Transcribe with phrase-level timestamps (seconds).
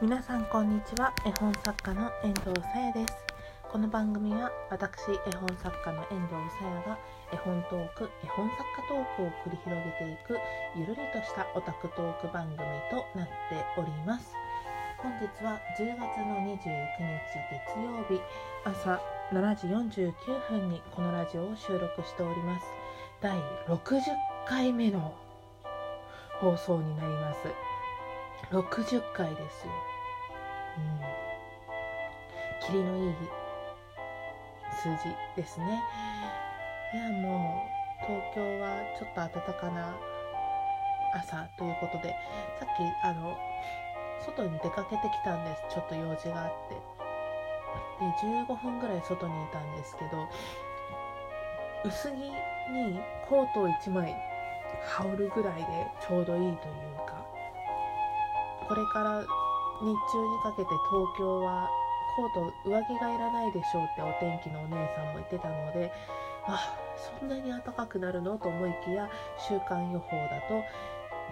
[0.00, 1.12] 皆さんこんにちは。
[1.26, 3.16] 絵本作家の遠藤さやです。
[3.66, 6.98] この番組は私絵本作家の遠藤さやが
[7.32, 10.38] 絵本トーク絵本作家トークを繰り広げていく
[10.78, 12.58] ゆるりとしたオタクトーク番組
[12.94, 14.32] となっております。
[15.02, 16.62] 本日は10月の29日
[17.50, 18.22] 月曜日
[18.64, 19.02] 朝
[19.32, 20.14] 7時49
[20.48, 22.66] 分にこのラジオを収録しております。
[23.20, 23.36] 第
[23.66, 24.00] 60
[24.46, 25.12] 回目の
[26.40, 27.67] 放送になります。
[28.50, 29.72] 60回ですよ。
[30.78, 32.66] うん。
[32.66, 33.14] 霧のいい
[34.82, 35.82] 数字ですね。
[36.94, 37.62] いやも
[38.02, 39.94] う東京はちょっと暖かな
[41.14, 42.14] 朝ということで
[42.58, 43.36] さっきあの
[44.24, 45.62] 外に出かけてきたんです。
[45.74, 46.98] ちょっと用事があって。
[48.00, 48.04] で
[48.46, 50.28] 15分ぐらい外にいたんですけど
[51.84, 54.14] 薄着にコートを1枚
[54.84, 56.97] 羽織るぐらいでちょうどいいという
[58.68, 59.24] これから
[59.80, 61.70] 日中にかけて東京は
[62.16, 65.92] コート上着がいらないでしょうってお天気のお姉さんも言ってたので
[66.46, 66.76] あ
[67.20, 69.08] そんなに暖かくなるのと思いきや
[69.48, 70.62] 週間予報だと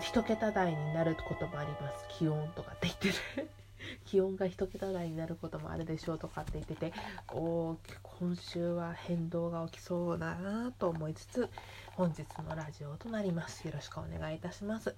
[0.00, 2.06] 1桁台になることもあります。
[2.18, 3.08] 気温とかって言って
[3.42, 3.46] て
[4.04, 6.92] 気温が1桁台になることもあるでしょうとかって言ってて
[7.32, 11.50] お今週は変動が起きそうだなと思いつつ
[11.94, 13.66] 本日のラジオとなります。
[13.66, 14.94] よろしくお願いいたします。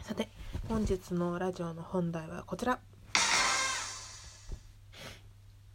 [0.00, 0.28] さて
[0.68, 2.78] 本日のラジオの本題はこちら。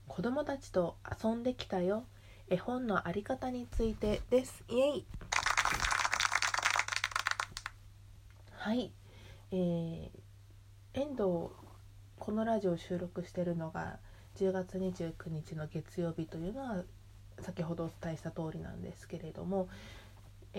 [0.07, 2.05] 子供たちと遊んできたよ。
[2.49, 4.63] 絵本のあり方についてです。
[4.69, 5.05] イエイ。
[8.53, 8.91] はい。
[9.51, 10.09] えー、
[10.93, 11.17] 遠藤
[12.17, 13.99] このラジオを収録しているのが
[14.37, 16.83] 10月29日の月曜日というのは
[17.41, 19.67] 先ほどお伝えした通りなんですけれども、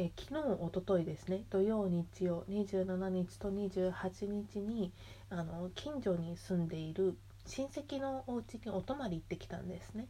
[0.01, 4.93] えー、昨日おとといですね土曜日曜27日と28日に
[5.29, 10.07] あの近所に住んでいる親戚のお家にお泊まり行ってきたんですね。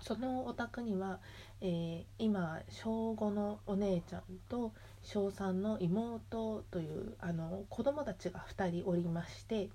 [0.00, 1.18] そのお宅には、
[1.60, 4.72] えー、今小5のお姉ちゃんと
[5.02, 9.70] 小3の妹というあの子供たちが2人おりまして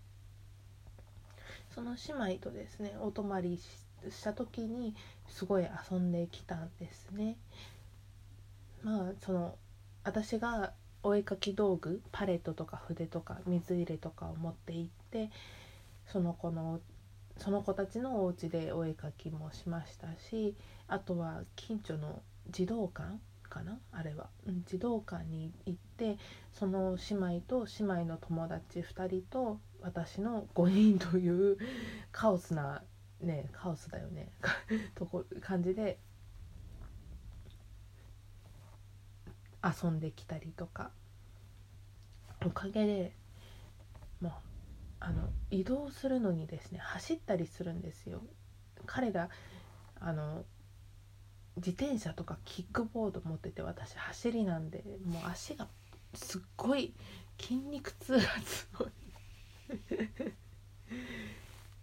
[1.75, 4.95] その姉妹とですねお泊まりした時に
[5.27, 7.35] すごい遊んできたんですね。
[8.83, 9.55] まあその
[10.03, 10.73] 私が
[11.03, 15.29] お絵かき道具パレットとか筆とか水入れとかを持って行って
[16.07, 16.79] その子の
[17.37, 20.55] その子たちのお家でお絵かきもしましたし
[20.87, 23.19] あとは近所の児童館
[23.49, 23.79] かな？
[23.91, 26.17] あれは、うん、児童館に行って
[26.53, 31.57] その姉妹と姉妹の友達2人と私の5人という
[32.11, 32.83] カオスな
[33.21, 34.29] ねカオスだよね。
[34.95, 35.97] とこ感じで
[39.63, 40.91] 遊んできたりとか。
[42.45, 43.11] おかげで
[44.21, 44.31] もう
[45.01, 48.21] あの移動するのにですね走ったりするんですよ。
[48.85, 49.29] 彼ら
[49.99, 50.45] あの
[51.57, 55.67] 自転車とかキックボード持ってて私走りなんでもう足が
[56.13, 56.93] すっごい
[57.39, 58.87] 筋肉痛がすごい。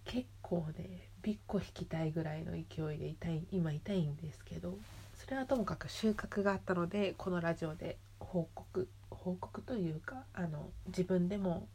[0.04, 4.78] 結構ねびっこ引きたいぐらいの勢いで痛い今痛いんですけど。
[5.26, 11.66] それはともかく収穫があったのでこのラジオで報告報告というかあの自分でも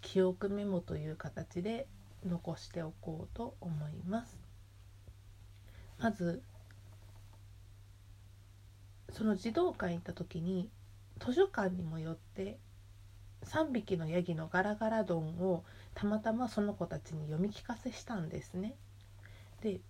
[0.00, 1.86] 記憶メモという形で
[2.26, 4.38] 残しておこうと思います
[5.98, 6.42] まず
[9.12, 10.70] その児童館行った時に
[11.18, 12.58] 図書館にもよって
[13.44, 15.64] 3匹のヤギのガラガラドンを
[15.94, 18.74] たまたまその子たちに読み聞かせしたんですね。
[19.62, 19.80] で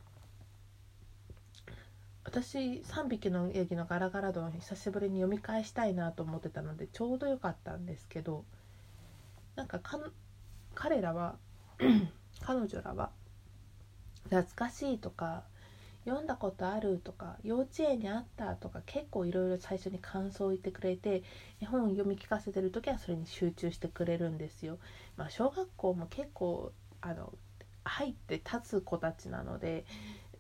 [2.37, 8.45] 私3匹のヤギのガラガラドン久しぶりに読み返したいなと思ってたのでちょうどよかったんですけど
[9.55, 9.81] なんか
[10.75, 11.37] 彼らは
[12.45, 13.09] 彼女らは
[14.25, 15.45] 懐かしいとか
[16.05, 21.23] 読んだことあるとか幼稚園にあったとか結構いろいろ最初に感想を言ってくれて
[21.63, 24.79] 絵本を読み聞かせてる時はそれに集中してくれるんですよ。
[25.17, 26.71] まあ、小学校も結構
[27.01, 27.33] あの
[27.83, 29.85] 入って立つ子たちなので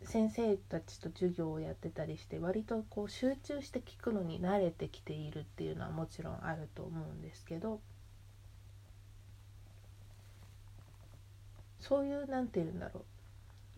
[0.06, 7.80] 先生たちと授業をやってたりして割とこう集中して聞くのに慣れてきているっていうのはもちろんあると思うんですけど
[11.80, 13.04] そういう何て言うんだろ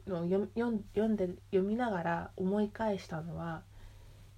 [0.06, 3.62] うの読読んで読みながら思い返したのは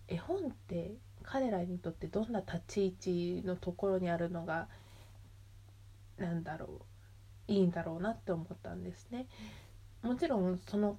[0.09, 4.69] 絵本って彼らにとってどんな立ち位置のところにあるのが
[6.19, 6.83] なんだろ
[7.49, 9.27] ういいんだろうなって思ったんですね。
[10.03, 10.99] もちろんその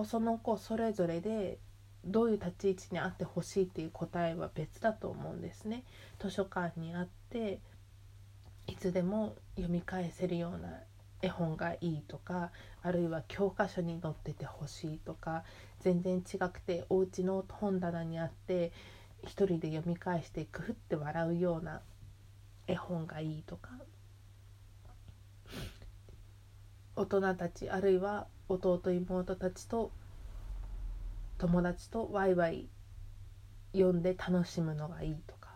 [0.00, 1.58] 子その子それぞれで
[2.04, 5.84] どういう立ち位置にあってほしいっていう答えは別だと思うんですね。
[6.18, 7.60] 図書館にあって
[8.66, 10.80] いつでも読み返せるような
[11.22, 12.50] 絵本がいいとか
[12.82, 15.44] あるいは教科書に載っててほしいとか
[15.80, 18.72] 全然違くてお家の本棚にあって
[19.24, 21.82] 一人で読み返してくふって笑うような
[22.66, 23.70] 絵本がいいとか
[27.00, 29.90] 大人たちあるいは弟妹たちと
[31.38, 32.68] 友達とワイワイ
[33.72, 35.48] 読んで楽しむのがいいとか。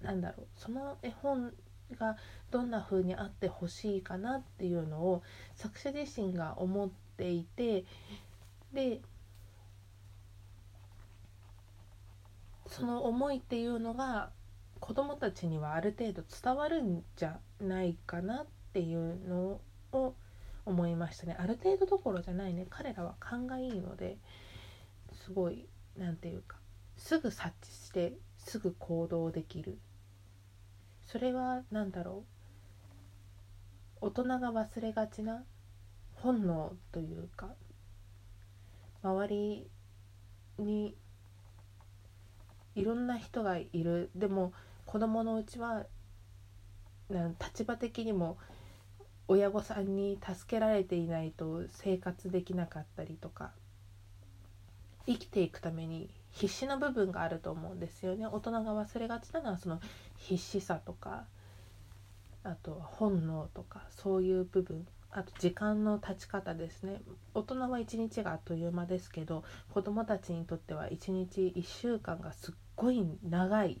[0.00, 0.46] なんだろう。
[0.56, 1.52] その絵本
[1.98, 2.16] が
[2.52, 5.24] どんな風にあってほしいかなっていうのを
[5.56, 7.84] 作者自身が思っていて
[8.72, 9.00] で
[12.68, 14.30] その思いっていうのが
[14.78, 19.60] 子どもたちにはある程度伝わるんじゃないかなってっていうの
[19.92, 20.14] を
[20.64, 21.36] 思いましたね。
[21.38, 22.66] ある程度どころじゃないね。
[22.70, 24.16] 彼らは勘がいいので
[25.12, 26.56] すごい何て言うか
[26.96, 29.78] すぐ察知してすぐ行動できる。
[31.06, 32.24] それは何だろ
[34.00, 34.06] う。
[34.06, 35.44] 大人が忘れがちな
[36.14, 37.50] 本能というか
[39.02, 39.70] 周り
[40.58, 40.96] に
[42.74, 44.10] いろんな人がいる。
[44.14, 44.54] でも
[44.86, 45.84] 子供のうちは
[47.10, 48.38] 立場的にも
[49.32, 53.52] 親御さんに助けられていないと生活できなかったりとか
[55.06, 58.26] 生きていくために必死な部分があると思うんですよね。
[58.26, 59.80] 大人が忘れがちなのはその
[60.18, 61.24] 必死さとか
[62.44, 64.86] あとは本能とかそういう部分。
[65.10, 67.00] あと時間の経ち方ですね。
[67.32, 73.80] 大人は一日があっという間ですけど子どもたちにとっては一日1週間がすっごい長い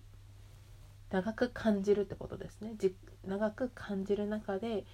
[1.10, 2.74] 長く感じるってことですね。
[3.26, 4.86] 長く感じる中で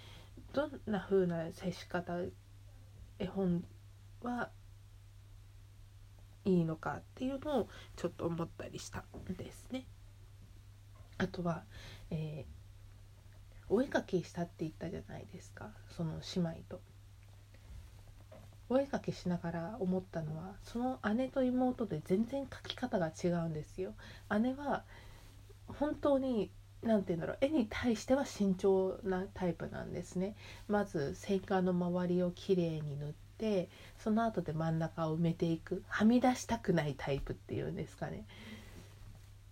[0.53, 2.15] どんな風な接し方
[3.19, 3.65] 絵本
[4.23, 4.51] は
[6.45, 9.85] いいのかっていうのをちょっと思ったりしたんですね。
[11.19, 11.65] あとは、
[12.11, 16.81] えー、お絵かきしたって言ったじゃないですかその姉妹と。
[18.71, 23.95] お絵かきしながら思ったのはその姉と妹で全然描き方が違うんですよ。
[24.41, 24.85] 姉は
[25.67, 26.51] 本当に
[26.89, 30.35] 何て言うんだろう絵に対しては慎重なタイプなんですね。
[30.69, 33.69] まず線画の周りをきれいに塗って
[33.99, 38.25] その後で真ん中を埋めていくはみ出したくないタイプっていうんですかね。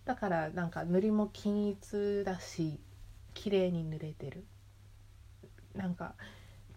[0.03, 2.79] だからなんか塗りも均一だし
[3.35, 4.43] 綺麗に塗れてる。
[5.75, 6.15] なんか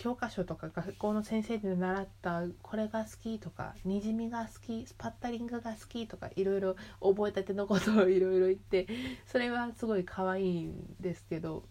[0.00, 8.87] 教科書とか学校の先生で習ったこれが好きとかにじみが好きスパッタリングが好きとかいろいろ覚えたてのことをいろいろ言って
[9.26, 11.64] それはすごい可愛いんですけど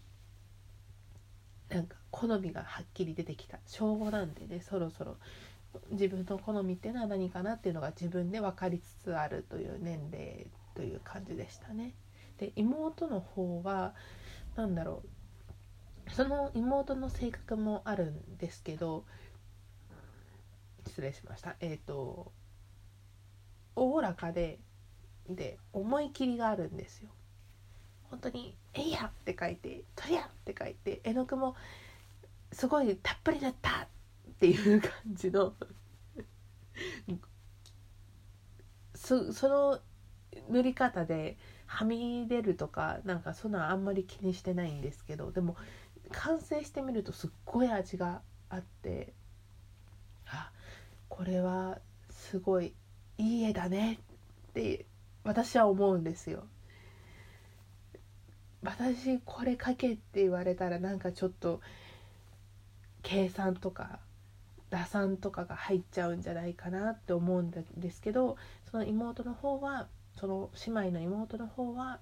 [1.70, 3.58] なんか好みがはっきり出てきた。
[3.66, 5.16] 小5なんでねそろそろ。
[5.90, 11.94] 自分の好みっていうのは何かなっていうのが自分で分かりつつあるという年齢という感じでしたね。
[12.38, 13.94] で妹の方は
[14.54, 15.19] 何だろう。
[16.08, 19.04] その妹の性格もあるんですけど
[20.86, 22.32] 失礼しましたえっ、ー、と
[23.76, 24.58] おおらかで
[25.28, 27.10] で思い切りがあるんですよ
[28.10, 31.54] 本当に「えいや!」って書いて「とりゃ!」って書いて絵の具も
[32.52, 33.86] すごいたっぷりだったっ
[34.40, 35.54] ていう感じの
[38.94, 39.80] そその
[40.48, 45.56] 塗り方ではみ出るとかなんかそんなあんまり気にしてないんですけどでも
[46.12, 49.12] 完成してみるとすっごい味があって
[50.26, 50.50] あ
[51.08, 51.78] これは
[52.10, 52.74] すごい
[53.18, 53.98] いい絵だね
[54.50, 54.86] って
[55.24, 56.44] 私は思うんですよ。
[58.62, 61.60] 私これ描けって言われたらなんかちょっと
[63.02, 64.00] 計算とか
[64.68, 68.36] 打算とかが入っちゃうんじゃないかなって思うんですけど
[68.70, 72.00] その妹の方はその姉妹の妹の方は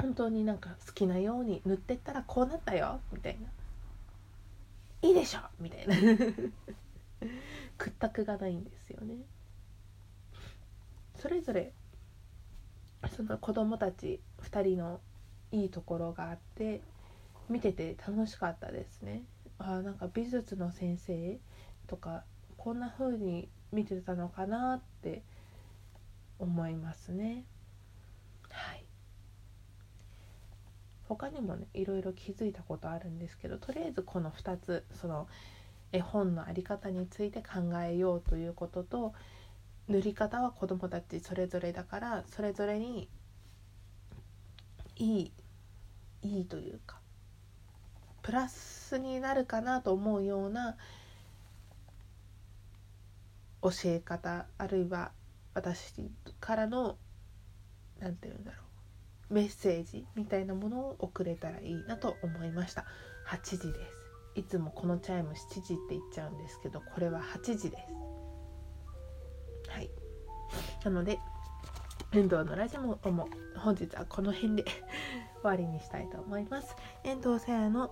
[0.00, 3.48] 本当になんか好きなように塗ってったらこうなったよみたいな
[5.02, 5.94] 「いいでしょ!」みたいな
[7.76, 9.16] 屈託がないんですよね。
[11.16, 11.72] それぞれ
[13.08, 15.00] その子供たち2人の
[15.52, 16.82] いいところがあって
[17.48, 19.24] 見てて楽しかったですね。
[19.58, 21.38] あなんか美術の先生
[21.86, 22.24] とか
[22.56, 25.22] こんな風に見てたのかなって
[26.38, 27.44] 思いますね。
[28.48, 28.89] はい
[31.10, 35.26] 他にもねいろいろ気づいたことあるんですけどとりあえずこの2つその
[35.90, 39.12] 絵本の在り方について考えようということと
[39.88, 43.08] 塗り方は子どもたちそれぞれだからそれぞれに
[44.98, 45.32] いい
[46.22, 47.00] いいというか
[48.22, 50.76] プラスになるかなと思うような
[53.62, 55.10] 教え方あるいは
[55.54, 56.96] 私からの
[57.98, 58.69] 何て言うんだろう
[59.30, 62.84] メッセージみたいなものを送れたらいいなと思いました。
[63.28, 64.00] 8時です。
[64.36, 69.70] いつもこのチャイム7時って言っちゃうんですけどこれは8時です。
[69.70, 69.90] はい。
[70.84, 71.18] なので
[72.12, 72.98] 遠藤のラジオも
[73.56, 74.72] 本日はこの辺で終
[75.44, 76.74] わりにしたいと思います。
[77.04, 77.90] 遠藤さやの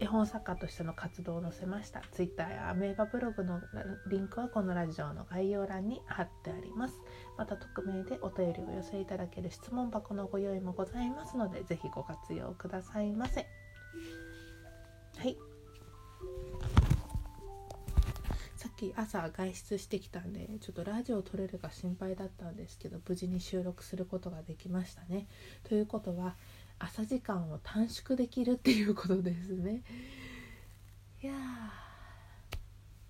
[0.00, 2.02] 絵本作家としての活動を載せました。
[2.12, 3.60] Twitter やアメーバブログの
[4.08, 7.00] リンクはこのラジオの概要欄に貼ってあります。
[7.38, 13.46] また匿名でお便りを寄せいただける質問箱のご用意もございますのでぜひご活用くださいませ。
[15.16, 15.36] はい。
[18.56, 25.28] さっき朝外出してきたんでちょっとラジオを撮れるか心配だったんですけど無事に収録することができましたね。
[25.62, 26.34] ということは
[26.80, 29.84] 朝時間を短縮できるっていうことですね。
[31.22, 31.34] いや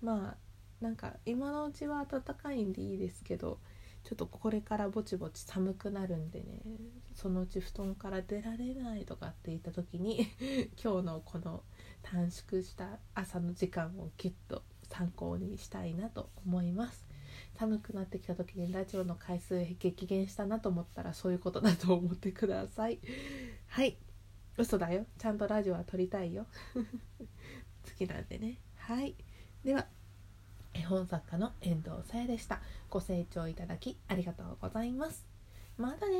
[0.03, 0.37] まあ
[0.81, 3.59] なんか今のうちは暖かいんでいいですけど
[4.09, 6.63] ちょっとこれからぼちぼち寒くなるんでね
[7.13, 10.25] そのうち布団から出られないとかって言った時に
[10.83, 11.61] 今日のこの
[12.01, 17.05] 短縮した朝の時間をギュッと参考にしたいなと思います。
[17.53, 22.97] 寒くなってきた時にラジオの回数激減したなと思ったらそういうことだと思ってください。
[23.67, 23.95] はい。
[24.57, 25.05] 嘘だよ。
[25.19, 26.47] ちゃんとラジオは撮りたいよ。
[26.73, 28.59] 好きなんでね。
[28.75, 29.15] はい。
[29.63, 29.87] では。
[30.73, 32.61] 絵本作家の遠藤さやでした。
[32.89, 35.25] ご清聴いただきありがとうございます。
[35.77, 36.15] またね